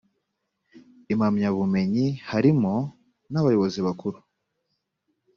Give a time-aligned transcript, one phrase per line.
[1.13, 2.73] impamyabumenyi harimo
[3.31, 4.17] n abayobozi bakuru